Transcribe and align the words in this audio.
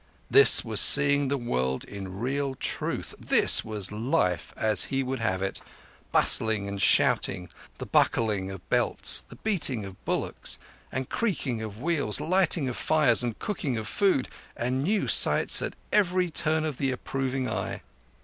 This 0.31 0.65
was 0.65 0.81
seeing 0.81 1.27
the 1.27 1.37
world 1.37 1.83
in 1.85 2.17
real 2.19 2.55
truth; 2.55 3.13
this 3.19 3.63
was 3.63 3.91
life 3.91 4.51
as 4.57 4.85
he 4.85 5.03
would 5.03 5.19
have 5.19 5.43
it—bustling 5.43 6.67
and 6.67 6.81
shouting, 6.81 7.49
the 7.77 7.85
buckling 7.85 8.49
of 8.49 8.67
belts, 8.67 9.25
and 9.29 9.43
beating 9.43 9.85
of 9.85 10.03
bullocks 10.03 10.57
and 10.91 11.07
creaking 11.07 11.61
of 11.61 11.79
wheels, 11.83 12.19
lighting 12.19 12.67
of 12.67 12.77
fires 12.77 13.21
and 13.21 13.37
cooking 13.37 13.77
of 13.77 13.87
food, 13.87 14.27
and 14.57 14.81
new 14.81 15.07
sights 15.07 15.61
at 15.61 15.75
every 15.93 16.31
turn 16.31 16.65
of 16.65 16.77
the 16.77 16.89
approving 16.89 17.47
eye. 17.47 17.83